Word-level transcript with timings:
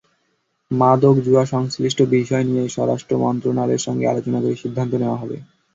মাদক, 0.71 1.15
জুয়াসংশ্লিষ্ট 1.25 1.99
বিষয় 2.15 2.43
নিয়ে 2.43 2.63
স্বরাষ্ট্র 2.67 3.13
মন্ত্রণালয়ের 3.23 3.85
সঙ্গে 3.87 4.05
আলোচনা 4.07 4.39
করে 4.41 4.55
সিদ্ধান্ত 4.63 4.93
নেওয়া 4.95 5.21
হবে। 5.21 5.37